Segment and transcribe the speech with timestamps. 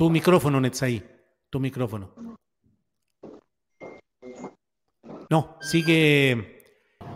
[0.00, 1.02] Tu micrófono, Netzaí.
[1.50, 2.08] Tu micrófono.
[5.28, 6.62] No, sigue.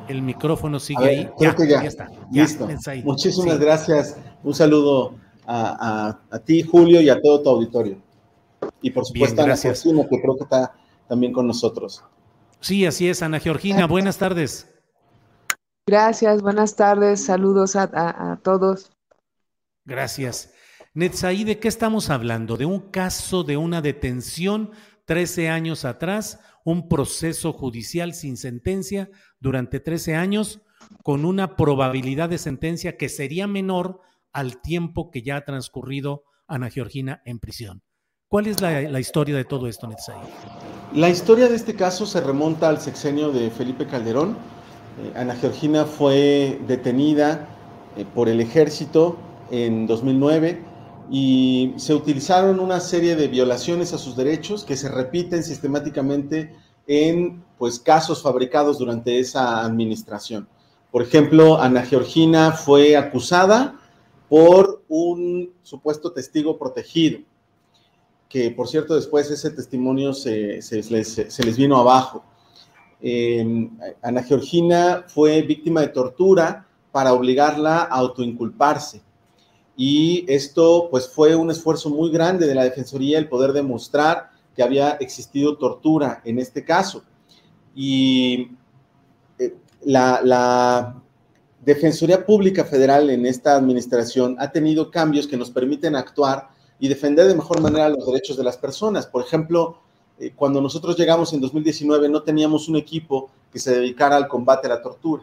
[0.06, 1.30] El micrófono sigue ver, ahí.
[1.38, 1.80] Creo Ya, que ya.
[1.82, 2.10] ya está.
[2.30, 2.66] Listo.
[2.66, 3.02] Netzaí.
[3.02, 3.58] Muchísimas Sí.
[3.64, 4.18] gracias.
[4.42, 5.14] Un saludo
[5.46, 7.96] a, a- a ti, Julio, y a todo tu auditorio.
[8.82, 9.56] Y por supuesto a Ana.
[9.56, 10.74] Georgina, que creo que está
[11.08, 12.05] también con nosotros.
[12.60, 13.86] Sí, así es, Ana Georgina.
[13.86, 14.70] Buenas tardes.
[15.86, 18.92] Gracias, buenas tardes, saludos a, a- a todos.
[19.86, 20.50] Gracias.
[20.96, 22.56] Netzaí, ¿de qué estamos hablando?
[22.56, 24.70] ¿De un caso de una detención
[25.06, 26.38] 13 años atrás?
[26.64, 30.62] ¿Un proceso judicial sin sentencia durante 13 años
[31.02, 36.70] con una probabilidad de sentencia que sería menor al tiempo que ya ha transcurrido Ana
[36.70, 37.82] Georgina en prisión?
[38.28, 40.16] ¿Cuál es la, historia de todo esto, Netzaí?
[40.94, 44.36] La historia de este caso se remonta al sexenio de Felipe Calderón.
[45.02, 47.48] Eh, Ana Georgina fue detenida
[47.96, 49.18] eh, por el ejército
[49.50, 50.73] en 2009
[51.10, 56.54] y se utilizaron una serie de violaciones a sus derechos que se repiten sistemáticamente
[56.86, 60.48] en pues, casos fabricados durante esa administración.
[60.90, 63.80] Por ejemplo, Ana Georgina fue acusada
[64.28, 67.20] por un supuesto testigo protegido
[68.34, 72.24] que por cierto después ese testimonio se, se les, vino abajo.
[73.00, 73.70] Eh,
[74.02, 79.02] Ana Georgina fue víctima de tortura para obligarla a autoinculparse.
[79.77, 84.62] Y esto pues fue un esfuerzo muy grande de la Defensoría el poder demostrar que
[84.62, 87.02] había existido tortura en este caso.
[87.74, 88.51] Y
[89.39, 91.01] eh, la,
[91.64, 96.48] Defensoría Pública Federal en esta administración ha tenido cambios que nos permiten actuar
[96.79, 99.07] y defender de mejor manera los derechos de las personas.
[99.07, 99.79] Por ejemplo,
[100.18, 104.67] eh, cuando nosotros llegamos en 2019 no teníamos un equipo que se dedicara al combate
[104.67, 105.23] a la tortura.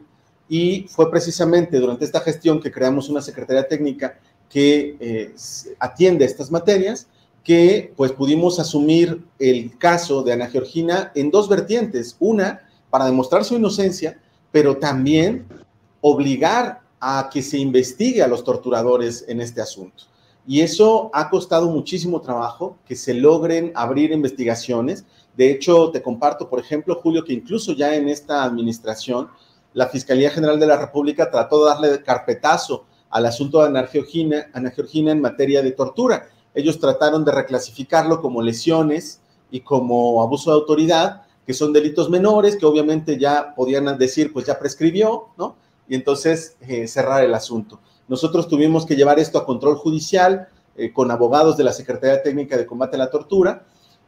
[0.49, 4.19] Y fue precisamente durante esta gestión que creamos una Secretaría Técnica
[4.51, 5.33] que eh,
[5.79, 7.07] atiende estas materias,
[7.43, 12.17] que pues pudimos asumir el caso de Ana Georgina en dos vertientes.
[12.19, 14.19] Una, para demostrar su inocencia,
[14.51, 15.47] pero también
[16.01, 20.03] obligar a que se investigue a los torturadores en este asunto.
[20.45, 25.05] Y eso ha costado muchísimo trabajo, que se logren abrir investigaciones.
[25.37, 29.29] De hecho, te comparto, por ejemplo, Julio, que incluso ya en esta administración,
[29.73, 35.11] la Fiscalía General de la República trató de darle carpetazo al asunto de Ana Georgina,
[35.11, 36.29] en materia de tortura.
[36.55, 42.55] Ellos trataron de reclasificarlo como lesiones y como abuso de autoridad, que son delitos menores,
[42.55, 45.55] que obviamente ya podían decir, pues ya prescribió, ¿no?
[45.87, 47.79] Y entonces eh, cerrar el asunto.
[48.07, 52.57] Nosotros tuvimos que llevar esto a control judicial eh, con abogados de la Secretaría Técnica
[52.57, 53.65] de Combate a la Tortura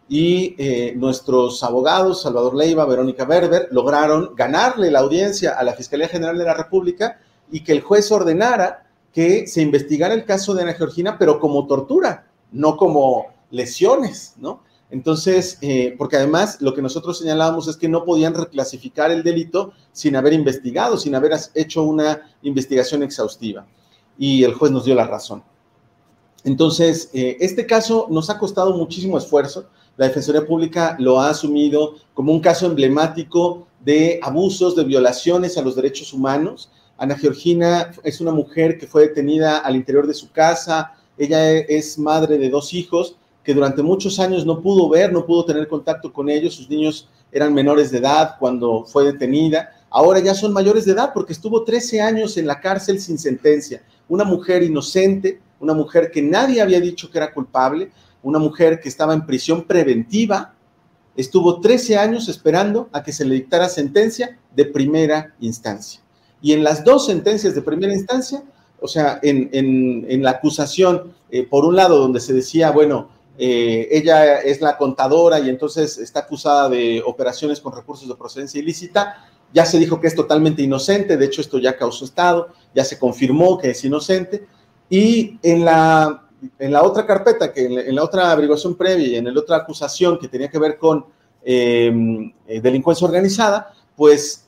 [0.07, 6.07] y eh, nuestros abogados, Salvador Leiva, Verónica Berber, lograron ganarle la audiencia a la Fiscalía
[6.07, 7.19] General de la República
[7.51, 8.82] y que el juez ordenara
[9.13, 14.61] que se investigara el caso de Ana Georgina, pero como tortura, no como lesiones, ¿no?
[14.89, 19.73] Entonces, eh, porque además lo que nosotros señalábamos es que no podían reclasificar el delito
[19.91, 23.65] sin haber investigado, sin haber hecho una investigación exhaustiva.
[24.19, 25.43] Y el juez nos dio la razón.
[26.43, 29.65] Entonces, eh, este caso nos ha costado muchísimo esfuerzo.
[29.97, 35.61] La Defensoría Pública lo ha asumido como un caso emblemático de abusos, de violaciones a
[35.61, 36.69] los derechos humanos.
[36.97, 40.93] Ana Georgina es una mujer que fue detenida al interior de su casa.
[41.17, 45.45] Ella es madre de dos hijos que durante muchos años no pudo ver, no pudo
[45.45, 46.55] tener contacto con ellos.
[46.55, 49.71] Sus niños eran menores de edad cuando fue detenida.
[49.89, 53.83] Ahora ya son mayores de edad porque estuvo 13 años en la cárcel sin sentencia.
[54.07, 57.91] Una mujer inocente, una mujer que nadie había dicho que era culpable,
[58.21, 60.53] una mujer que estaba en prisión preventiva,
[61.15, 66.02] estuvo 13 años esperando a que se le dictara sentencia de primera instancia.
[66.43, 68.43] Y en las dos sentencias de primera instancia,
[68.81, 73.07] o sea, en, la acusación, eh, por un lado, donde se decía, bueno,
[73.37, 78.59] eh, ella es la contadora y entonces está acusada de operaciones con recursos de procedencia
[78.59, 82.83] ilícita, ya se dijo que es totalmente inocente, de hecho esto ya causó estado, ya
[82.83, 84.45] se confirmó que es inocente,
[84.89, 86.27] y en la,
[86.59, 90.19] en la otra carpeta, que en la, otra averiguación previa y en la otra acusación
[90.19, 91.05] que tenía que ver con
[91.41, 94.42] eh, delincuencia organizada, pues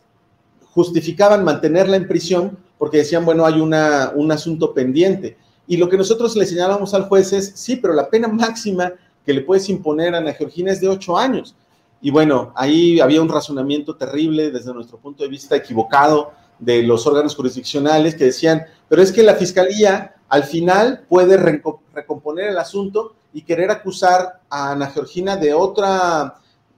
[0.76, 5.38] justificaban mantenerla en prisión porque decían, bueno, hay una, un asunto pendiente.
[5.66, 8.94] Y lo que nosotros le señalamos al juez es, sí, pero la pena máxima
[9.26, 11.56] que le puedes imponer a Ana Georgina es de ocho años.
[12.02, 17.08] Y bueno, ahí había un razonamiento terrible desde nuestro punto de vista equivocado de los
[17.08, 21.38] órganos jurisdiccionales que decían, pero es que la fiscalía al final puede
[21.94, 26.36] recomponer el asunto y querer acusar a Ana Georgina de otra,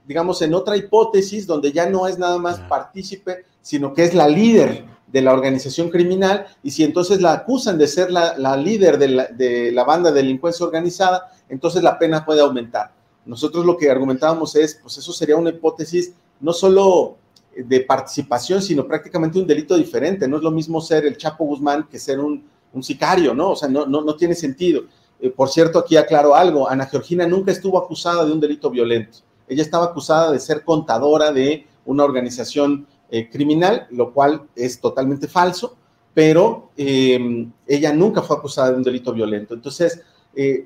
[0.08, 4.26] digamos, en otra hipótesis donde ya no es nada más partícipe, sino que es la
[4.26, 9.08] líder de la organización criminal y si entonces la acusan de ser la, líder de
[9.08, 12.90] la, de la, banda de delincuencia organizada, entonces la pena puede aumentar.
[13.26, 17.18] Nosotros lo que argumentábamos es, pues eso sería una hipótesis no solo
[17.54, 20.26] de participación, sino prácticamente un delito diferente.
[20.26, 23.50] No es lo mismo ser el Chapo Guzmán que ser un, un sicario, ¿no?
[23.50, 24.84] O sea, no, no, no tiene sentido.
[25.20, 29.18] Eh, por cierto, aquí aclaro algo, Ana Georgina nunca estuvo acusada de un delito violento.
[29.48, 35.28] Ella estaba acusada de ser contadora de una organización eh, criminal, lo cual es totalmente
[35.28, 35.76] falso,
[36.14, 39.54] pero eh, ella nunca fue acusada de un delito violento.
[39.54, 40.02] Entonces,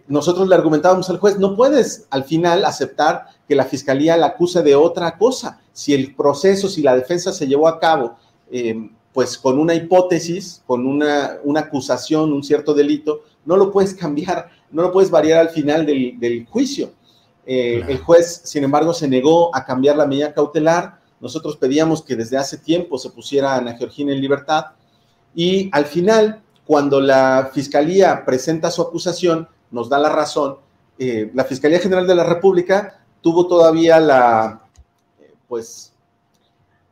[0.06, 4.62] nosotros le argumentábamos al juez, no puedes al final aceptar que la fiscalía la acuse
[4.62, 5.62] de otra cosa.
[5.73, 8.17] Si el proceso, si la defensa se llevó a cabo
[9.12, 14.82] pues con una hipótesis, con una, acusación, un cierto delito, no lo puedes cambiar, no
[14.82, 16.93] lo puedes variar al final del, juicio.
[17.44, 20.99] Eh, el juez, sin embargo, se negó a cambiar la medida cautelar.
[21.21, 24.67] Nosotros pedíamos que desde hace tiempo se pusiera a Ana Georgina en libertad
[25.35, 30.56] y al final, cuando la Fiscalía presenta su acusación, nos da la razón,
[30.99, 34.61] eh, la Fiscalía General de la República tuvo todavía la,
[35.21, 35.93] eh, pues,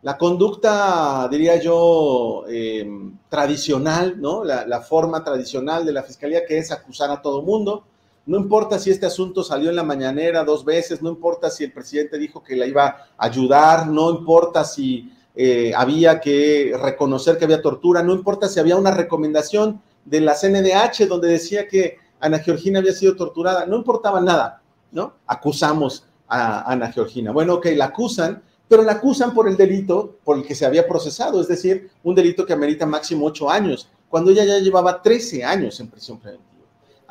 [0.03, 2.45] la conducta, diría yo,
[3.29, 4.45] tradicional, ¿no?
[4.45, 7.85] La, forma tradicional de la fiscalía que es acusar a todo mundo.
[8.31, 11.73] No importa si este asunto salió en la mañanera dos veces, no importa si el
[11.73, 17.45] presidente dijo que la iba a ayudar, no importa si eh, había que reconocer que
[17.47, 22.39] había tortura, no importa si había una recomendación de la CNDH donde decía que Ana
[22.39, 24.63] Georgina había sido torturada, no importaba nada,
[24.93, 25.15] ¿no?
[25.27, 27.33] Acusamos a Ana Georgina.
[27.33, 30.87] Bueno, ok, la acusan, pero la acusan por el delito por el que se había
[30.87, 35.43] procesado, es decir, un delito que amerita máximo ocho años, cuando ella ya llevaba 13
[35.43, 36.50] años en prisión preventiva.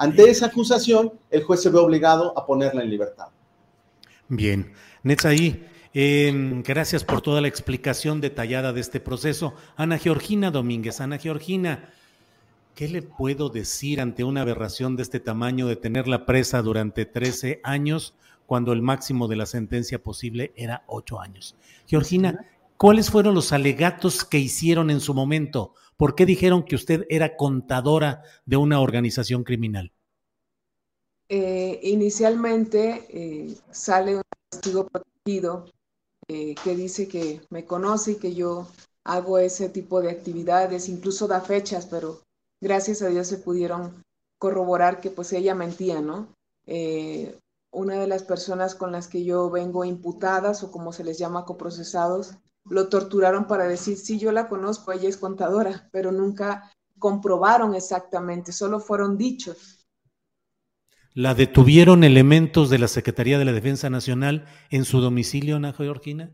[0.01, 3.27] Ante esa acusación, el juez se ve obligado a ponerla en libertad.
[4.29, 4.71] Bien,
[5.03, 6.31] Netzaí, eh,
[6.63, 9.55] gracias por toda la explicación detallada de este proceso.
[9.75, 11.89] Ana Georgina Domínguez, Ana Georgina,
[12.75, 17.59] ¿qué le puedo decir ante una aberración de este tamaño de tenerla presa durante 13
[17.65, 18.15] años?
[18.49, 21.55] cuando el máximo de la sentencia posible era ocho años.
[21.85, 22.47] Georgina,
[22.79, 25.73] ¿cuáles fueron los alegatos que hicieron en su momento?
[25.97, 29.91] ¿Por qué dijeron que usted era contadora de una organización criminal?
[31.27, 35.65] Eh, inicialmente eh, sale un testigo protegido
[36.29, 38.67] eh, que dice que me conoce y que yo
[39.03, 42.21] hago ese tipo de actividades, incluso da fechas, pero
[42.61, 44.05] gracias a Dios se pudieron
[44.37, 46.29] corroborar que pues ella mentía, ¿no?
[47.71, 51.45] una de las personas con las que yo vengo imputadas o como se les llama
[51.45, 52.35] coprocesados,
[52.69, 58.51] lo torturaron para decir, sí, yo la conozco, ella es contadora, pero nunca comprobaron exactamente,
[58.51, 59.87] solo fueron dichos.
[61.13, 66.31] ¿La detuvieron elementos de la Secretaría de la Defensa Nacional en su domicilio, Ana Georgina?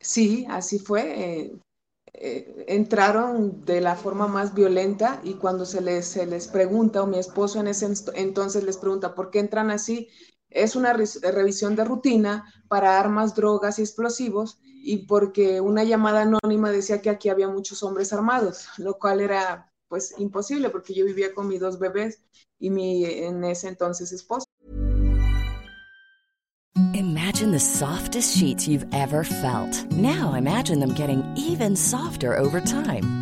[0.00, 1.02] Sí, así fue.
[1.16, 1.52] Eh,
[2.14, 7.06] eh, entraron de la forma más violenta y cuando se les, se les pregunta, o
[7.06, 10.08] mi esposo en ese entonces les pregunta, ¿por qué entran así?
[10.54, 16.70] Es una revisión de rutina para armas, drogas y explosivos y porque una llamada anónima
[16.70, 21.34] decía que aquí había muchos hombres armados, lo cual era pues imposible porque yo vivía
[21.34, 22.22] con mis dos bebés
[22.58, 24.46] y mi en ese entonces esposo.
[26.94, 29.90] Imagine the softest sheets you've ever felt.
[29.92, 33.21] Now imagine them getting even softer over time.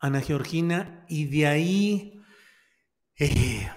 [0.00, 2.20] Ana Georgina, y de ahí
[3.18, 3.68] eh,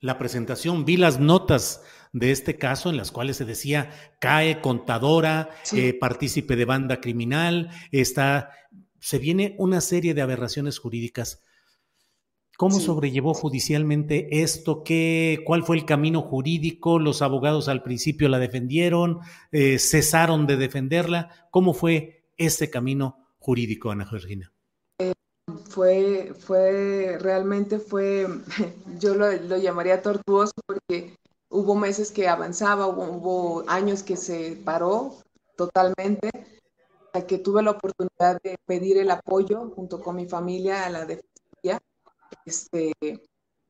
[0.00, 3.90] la presentación, vi las notas de este caso en las cuales se decía
[4.20, 5.80] cae contadora, Sí.
[5.80, 8.50] eh, partícipe de banda criminal, está,
[9.00, 11.42] se viene una serie de aberraciones jurídicas.
[12.58, 12.84] ¿Cómo Sí.
[12.86, 14.82] sobrellevó judicialmente esto?
[14.84, 16.98] ¿Qué, ¿Cuál fue el camino jurídico?
[16.98, 19.20] ¿Los abogados al principio la defendieron?
[19.52, 21.48] Eh, ¿Cesaron de defenderla?
[21.50, 24.52] ¿Cómo fue ese camino jurídico, Ana Georgina?
[25.72, 28.26] Fue, fue, realmente fue,
[29.00, 31.16] yo lo, lo llamaría tortuoso porque
[31.48, 35.16] hubo meses que avanzaba, hubo, hubo años que se paró
[35.56, 36.30] totalmente,
[37.06, 41.06] hasta que tuve la oportunidad de pedir el apoyo junto con mi familia a la
[41.06, 41.80] defensoría.
[42.44, 42.92] Este,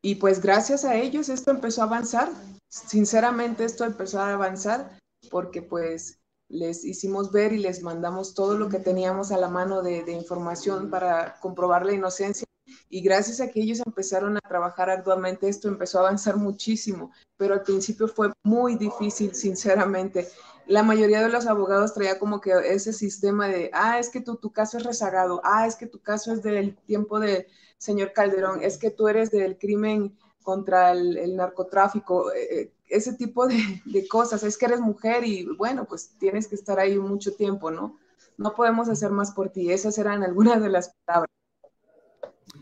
[0.02, 2.30] y pues gracias a ellos esto empezó a avanzar.
[2.68, 4.98] Sinceramente esto empezó a avanzar
[5.30, 6.18] porque pues
[6.52, 10.90] les hicimos ver y les mandamos todo lo que teníamos a la mano de, información
[10.90, 12.46] para comprobar la inocencia.
[12.90, 17.54] Y gracias a que ellos empezaron a trabajar arduamente, esto empezó a avanzar muchísimo, pero
[17.54, 20.28] al principio fue muy difícil, sinceramente.
[20.66, 24.36] La mayoría de los abogados traía como que ese sistema de, ah, es que tu,
[24.36, 27.46] tu caso es rezagado, ah, es que tu caso es del tiempo del
[27.78, 33.82] señor Calderón, es que tú eres del crimen contra el, narcotráfico, eh, ese tipo de,
[33.86, 37.70] de, cosas, es que eres mujer y bueno, pues tienes que estar ahí mucho tiempo,
[37.70, 37.98] ¿no?
[38.36, 41.30] No podemos hacer más por ti, esas eran algunas de las palabras.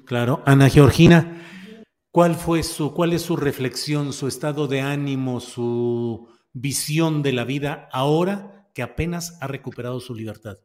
[0.05, 1.43] Claro, Ana Georgina,
[2.13, 7.45] ¿cuál fue su, cuál es su reflexión, su estado de ánimo, su visión de la
[7.45, 10.59] vida ahora que apenas ha recuperado su libertad?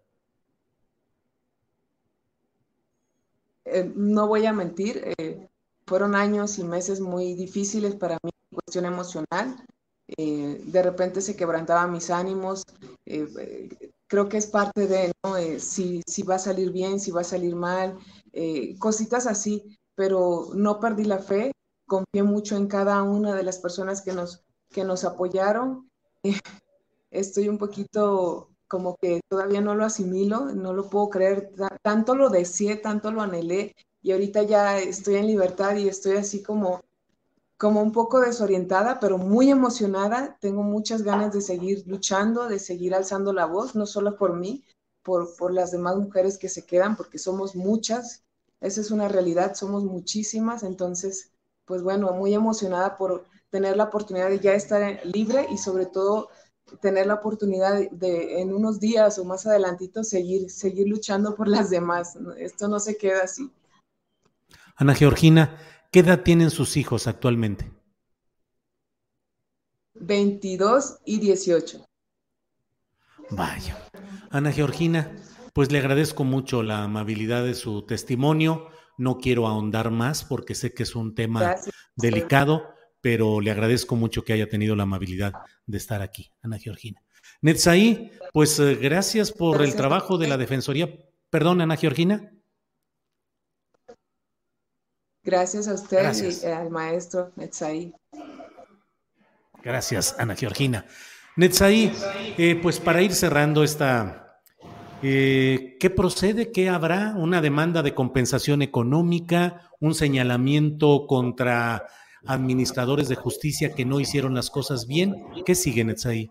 [3.65, 5.47] Eh, no voy a mentir, eh,
[5.87, 9.63] fueron años y meses muy difíciles para mí cuestión emocional.
[10.17, 12.63] Eh, de repente se quebrantaban mis ánimos.
[13.05, 15.37] Eh, creo que es parte de, ¿no?
[15.37, 17.97] Eh, si, si, va a salir bien, si va a salir mal,
[18.79, 21.51] cositas así, pero no perdí la fe.
[21.87, 25.89] Confié mucho en cada una de las personas que nos, que nos apoyaron.
[27.11, 31.51] estoy un poquito como que todavía no lo asimilo, no lo puedo creer.
[31.81, 36.43] Tanto lo deseé, tanto lo anhelé y ahorita ya estoy en libertad y estoy así
[36.43, 36.81] como,
[37.57, 40.37] como un poco desorientada, pero muy emocionada.
[40.41, 44.65] Tengo muchas ganas de seguir luchando, de seguir alzando la voz, no solo por mí,
[45.03, 48.23] por, por las demás mujeres que se quedan, porque somos muchas.
[48.61, 50.63] Esa es una realidad, somos muchísimas.
[50.63, 51.31] Entonces,
[51.65, 56.29] pues bueno, muy emocionada por tener la oportunidad de ya estar libre y sobre todo
[56.81, 61.69] tener la oportunidad de, en unos días o más adelantito seguir, seguir luchando por las
[61.69, 62.17] demás.
[62.37, 63.51] Esto no se queda así.
[64.75, 65.57] Ana Georgina,
[65.95, 67.71] ¿qué edad tienen sus hijos actualmente?
[69.93, 71.85] 22 y 18.
[73.29, 73.81] Vaya.
[74.29, 75.15] Ana Georgina,
[75.53, 78.67] pues le agradezco mucho la amabilidad de su testimonio.
[78.97, 81.73] No quiero ahondar más porque sé que es un tema Gracias.
[81.95, 82.67] delicado,
[82.99, 85.31] pero le agradezco mucho que haya tenido la amabilidad
[85.65, 87.01] de estar aquí, Ana Georgina.
[87.39, 89.73] Netzaí, pues eh, gracias por gracias.
[89.73, 90.89] el trabajo de la Defensoría.
[91.29, 92.33] Perdón, Ana Georgina.
[95.25, 96.43] Gracias a usted Gracias.
[96.43, 97.93] y al maestro Netzaí.
[99.63, 100.85] Gracias, Ana Georgina.
[101.35, 101.91] Netzaí,
[102.37, 104.39] eh, pues para ir cerrando esta,
[105.01, 106.51] eh, ¿qué procede?
[106.51, 107.15] ¿Qué habrá?
[107.17, 109.71] ¿Una demanda de compensación económica?
[109.79, 111.87] ¿Un señalamiento contra
[112.27, 115.15] administradores de justicia que no hicieron las cosas bien?
[115.43, 116.29] ¿Qué sigue, Netzaí?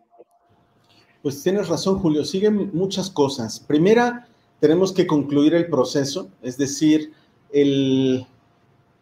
[1.21, 2.25] Pues tienes razón, Julio.
[2.25, 3.59] Siguen muchas cosas.
[3.59, 4.29] Primera,
[4.61, 7.13] tenemos que concluir el proceso, es decir,
[7.53, 8.27] el,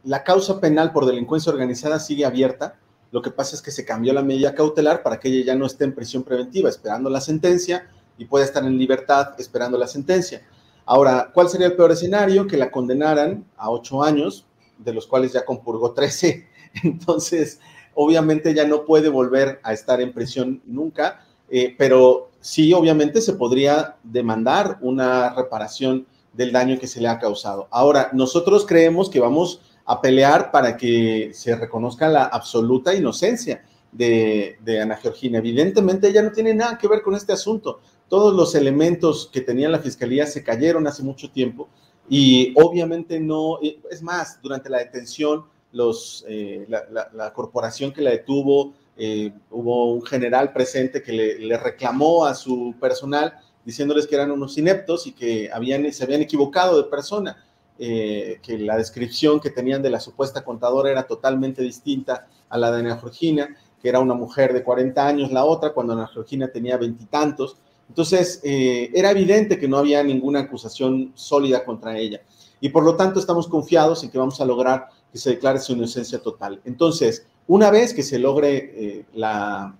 [0.04, 2.76] la causa penal por delincuencia organizada sigue abierta.
[3.10, 5.66] Lo que pasa es que se cambió la medida cautelar para que ella ya no
[5.66, 7.86] esté en prisión preventiva esperando la sentencia
[8.18, 10.42] y pueda estar en libertad esperando la sentencia.
[10.84, 12.46] Ahora, ¿cuál sería el peor escenario?
[12.46, 14.46] Que la condenaran a ocho años,
[14.78, 16.46] de los cuales ya compurgó 13.
[16.84, 17.60] Entonces,
[17.94, 23.34] obviamente ya no puede volver a estar en prisión nunca, eh, pero sí, obviamente se
[23.34, 27.68] podría demandar una reparación del daño que se le ha causado.
[27.70, 34.80] Ahora, nosotros creemos que vamos a pelear para que se reconozca la absoluta inocencia de,
[34.80, 35.38] Ana Georgina.
[35.38, 37.80] Evidentemente ella no tiene nada que ver con este asunto.
[38.08, 41.68] Todos los elementos que tenía la fiscalía se cayeron hace mucho tiempo
[42.08, 43.58] y obviamente no,
[43.90, 50.02] es más, durante la detención, los, eh, la, corporación que la detuvo, eh, hubo un
[50.02, 55.50] general presente que le, reclamó a su personal diciéndoles que eran unos ineptos y que
[55.50, 57.42] habían, se habían equivocado de persona,
[57.78, 62.70] eh, que la descripción que tenían de la supuesta contadora era totalmente distinta a la
[62.70, 66.48] de Ana Georgina, que era una mujer de 40 años la otra, cuando Ana Georgina
[66.48, 67.56] tenía veintitantos.
[67.88, 72.22] Entonces, eh, era evidente que no había ninguna acusación sólida contra ella.
[72.60, 75.72] Y por lo tanto, estamos confiados en que vamos a lograr que se declare su
[75.72, 76.60] inocencia total.
[76.64, 79.04] Entonces, una vez que se logre eh,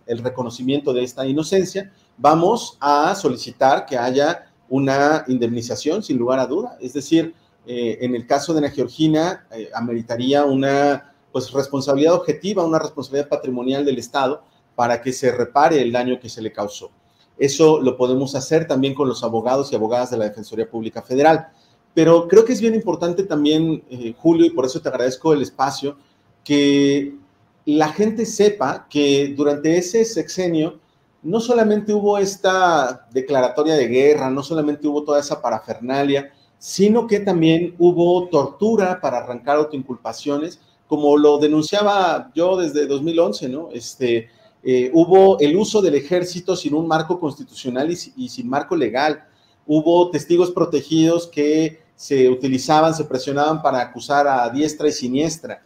[0.06, 6.46] el reconocimiento de esta inocencia, vamos a solicitar que haya una indemnización sin lugar a
[6.46, 6.76] duda.
[6.80, 7.34] Es decir,
[7.66, 13.85] eh, en el caso de Ana Georgina, ameritaría una pues, responsabilidad objetiva, una responsabilidad patrimonial
[13.85, 14.42] del Estado
[14.75, 16.90] para que se repare el daño que se le causó.
[17.38, 21.49] Eso lo podemos hacer también con los abogados y abogadas de la Defensoría Pública Federal.
[21.95, 25.42] Pero creo que es bien importante también, eh, Julio, y por eso te agradezco el
[25.42, 25.97] espacio,
[26.45, 27.16] que
[27.64, 30.81] la gente sepa que durante ese sexenio
[31.23, 37.19] no solamente hubo esta declaratoria de guerra, no solamente hubo toda esa parafernalia, sino que
[37.19, 43.71] también hubo tortura para arrancar autoinculpaciones, como lo denunciaba yo desde 2011, ¿no?
[43.73, 44.28] Este,
[44.62, 49.25] eh, hubo el uso del ejército sin un marco constitucional y, sin marco legal.
[49.66, 55.64] Hubo testigos protegidos que se utilizaban, se presionaban para acusar a diestra y siniestra.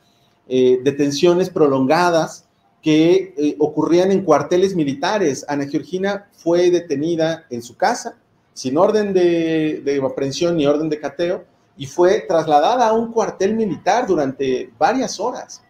[0.48, 2.46] Eh, detenciones prolongadas
[2.80, 5.44] que eh, ocurrían en cuarteles militares.
[5.46, 8.16] Ana Georgina fue detenida en su casa,
[8.56, 11.44] sin orden de, de aprehensión ni orden de cateo,
[11.76, 15.62] y fue trasladada a un cuartel militar durante varias horas,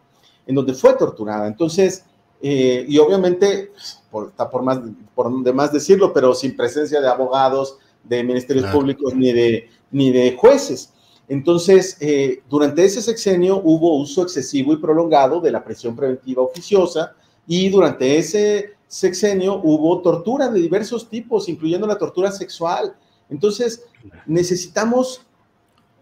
[0.47, 1.49] en donde fue torturada.
[1.49, 2.05] Entonces,
[2.40, 3.72] eh, y obviamente,
[4.09, 4.79] por, está por más,
[5.16, 10.12] por de más decirlo, pero sin presencia de abogados, de ministerios públicos ni de, ni
[10.12, 10.92] de jueces.
[11.27, 17.14] Entonces, eh, durante ese sexenio hubo uso excesivo y prolongado de la presión preventiva oficiosa
[17.49, 22.94] y durante ese sexenio hubo tortura de diversos tipos, incluyendo la tortura sexual.
[23.29, 23.85] Entonces,
[24.27, 25.27] necesitamos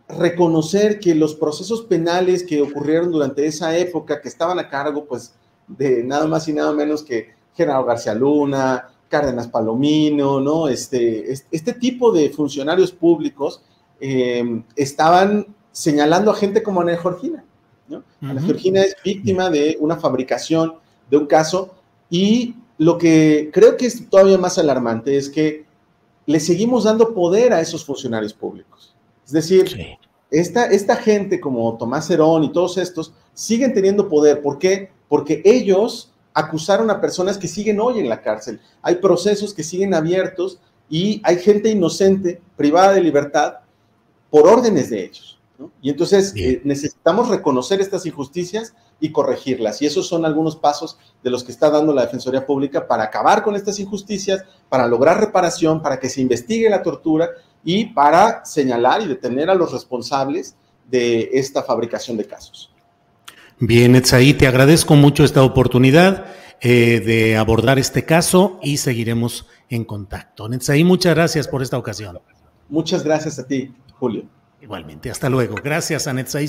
[0.09, 5.35] reconocer que los procesos penales que ocurrieron durante esa época, que estaban a cargo, pues,
[5.66, 10.68] de nada más y nada menos que General García Luna, Cárdenas Palomino, ¿no?
[10.68, 13.62] Este, este tipo de funcionarios públicos
[14.01, 17.44] em, estaban señalando a gente como Ana Georgina,
[17.88, 18.03] ¿no?
[18.20, 20.75] Ana Georgina es víctima de una fabricación
[21.09, 21.75] de un caso
[22.11, 25.64] y lo que creo que es todavía más alarmante es que
[26.26, 28.94] le seguimos dando poder a esos funcionarios públicos.
[29.24, 29.98] Es decir,
[30.30, 34.42] esta, esta gente como Tomás Herón y todos estos siguen teniendo poder.
[34.42, 34.90] ¿Por qué?
[35.14, 38.60] porque ellos acusaron a personas que siguen hoy en la cárcel.
[38.82, 40.58] Hay procesos que siguen abiertos
[40.88, 43.60] y hay gente inocente, privada de libertad,
[44.28, 45.38] por órdenes de ellos.
[45.80, 49.83] Y entonces eh, necesitamos reconocer estas injusticias y corregirlas.
[49.83, 53.42] Y esos son algunos pasos de los que está dando la Defensoría Pública para acabar
[53.42, 57.30] con estas injusticias, para lograr reparación, para que se investigue la tortura
[57.64, 60.57] y para señalar y detener a los responsables
[60.90, 62.70] de esta fabricación de casos.
[63.59, 66.26] Bien, Etsaí, te agradezco mucho esta oportunidad
[66.61, 70.52] eh, de abordar este caso y seguiremos en contacto.
[70.52, 72.18] Etsaí, muchas gracias por esta ocasión.
[72.68, 74.24] Muchas gracias a ti, Julio.
[74.61, 75.57] Igualmente, hasta luego.
[75.62, 76.48] Gracias a Netzaí.